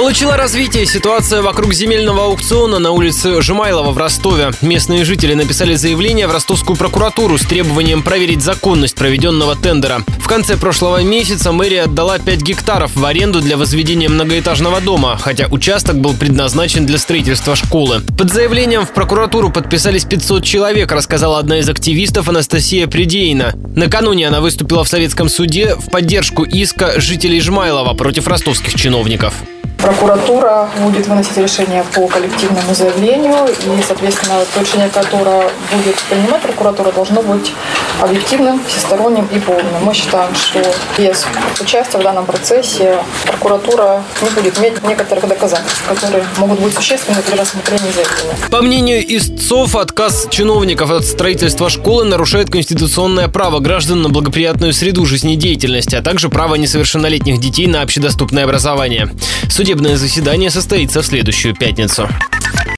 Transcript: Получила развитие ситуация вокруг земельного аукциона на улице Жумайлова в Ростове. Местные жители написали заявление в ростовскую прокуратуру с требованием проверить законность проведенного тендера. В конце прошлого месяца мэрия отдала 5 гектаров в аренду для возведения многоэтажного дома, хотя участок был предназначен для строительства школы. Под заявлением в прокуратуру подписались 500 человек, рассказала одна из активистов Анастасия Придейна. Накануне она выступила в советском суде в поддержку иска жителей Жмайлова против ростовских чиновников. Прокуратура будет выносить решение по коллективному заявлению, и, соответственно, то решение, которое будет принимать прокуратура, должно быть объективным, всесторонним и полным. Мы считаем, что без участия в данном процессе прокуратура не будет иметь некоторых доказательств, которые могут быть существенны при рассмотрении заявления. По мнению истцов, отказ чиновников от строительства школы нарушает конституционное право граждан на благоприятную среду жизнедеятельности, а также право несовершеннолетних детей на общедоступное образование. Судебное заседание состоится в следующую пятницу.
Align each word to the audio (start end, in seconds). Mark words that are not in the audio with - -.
Получила 0.00 0.34
развитие 0.34 0.86
ситуация 0.86 1.42
вокруг 1.42 1.74
земельного 1.74 2.24
аукциона 2.24 2.78
на 2.78 2.90
улице 2.90 3.42
Жумайлова 3.42 3.90
в 3.90 3.98
Ростове. 3.98 4.50
Местные 4.62 5.04
жители 5.04 5.34
написали 5.34 5.74
заявление 5.74 6.26
в 6.26 6.32
ростовскую 6.32 6.74
прокуратуру 6.78 7.36
с 7.36 7.42
требованием 7.42 8.02
проверить 8.02 8.40
законность 8.40 8.94
проведенного 8.94 9.56
тендера. 9.56 10.02
В 10.18 10.26
конце 10.26 10.56
прошлого 10.56 11.02
месяца 11.02 11.52
мэрия 11.52 11.82
отдала 11.82 12.18
5 12.18 12.40
гектаров 12.40 12.96
в 12.96 13.04
аренду 13.04 13.42
для 13.42 13.58
возведения 13.58 14.08
многоэтажного 14.08 14.80
дома, 14.80 15.18
хотя 15.20 15.48
участок 15.48 16.00
был 16.00 16.14
предназначен 16.14 16.86
для 16.86 16.96
строительства 16.96 17.54
школы. 17.54 18.00
Под 18.16 18.32
заявлением 18.32 18.86
в 18.86 18.94
прокуратуру 18.94 19.50
подписались 19.50 20.06
500 20.06 20.42
человек, 20.42 20.90
рассказала 20.92 21.38
одна 21.38 21.58
из 21.58 21.68
активистов 21.68 22.30
Анастасия 22.30 22.86
Придейна. 22.86 23.52
Накануне 23.76 24.28
она 24.28 24.40
выступила 24.40 24.82
в 24.82 24.88
советском 24.88 25.28
суде 25.28 25.74
в 25.74 25.90
поддержку 25.90 26.44
иска 26.44 26.98
жителей 26.98 27.42
Жмайлова 27.42 27.92
против 27.92 28.28
ростовских 28.28 28.74
чиновников. 28.76 29.34
Прокуратура 29.82 30.68
будет 30.78 31.06
выносить 31.06 31.36
решение 31.38 31.84
по 31.94 32.06
коллективному 32.06 32.74
заявлению, 32.74 33.46
и, 33.48 33.82
соответственно, 33.82 34.34
то 34.54 34.60
решение, 34.60 34.88
которое 34.90 35.48
будет 35.72 35.96
принимать 36.08 36.42
прокуратура, 36.42 36.92
должно 36.92 37.22
быть 37.22 37.52
объективным, 38.02 38.60
всесторонним 38.66 39.26
и 39.26 39.38
полным. 39.38 39.84
Мы 39.84 39.94
считаем, 39.94 40.34
что 40.34 40.62
без 40.98 41.26
участия 41.60 41.98
в 41.98 42.02
данном 42.02 42.26
процессе 42.26 42.98
прокуратура 43.24 44.02
не 44.22 44.30
будет 44.30 44.58
иметь 44.58 44.82
некоторых 44.82 45.26
доказательств, 45.28 45.84
которые 45.86 46.24
могут 46.38 46.60
быть 46.60 46.74
существенны 46.74 47.22
при 47.22 47.36
рассмотрении 47.36 47.90
заявления. 47.90 48.48
По 48.50 48.62
мнению 48.62 49.16
истцов, 49.16 49.76
отказ 49.76 50.28
чиновников 50.30 50.90
от 50.90 51.04
строительства 51.04 51.68
школы 51.70 52.04
нарушает 52.04 52.50
конституционное 52.50 53.28
право 53.28 53.60
граждан 53.60 54.02
на 54.02 54.08
благоприятную 54.08 54.72
среду 54.72 55.04
жизнедеятельности, 55.06 55.94
а 55.94 56.02
также 56.02 56.28
право 56.28 56.54
несовершеннолетних 56.54 57.38
детей 57.40 57.66
на 57.66 57.82
общедоступное 57.82 58.44
образование. 58.44 59.10
Судебное 59.48 59.96
заседание 59.96 60.50
состоится 60.50 61.02
в 61.02 61.06
следующую 61.06 61.54
пятницу. 61.54 62.08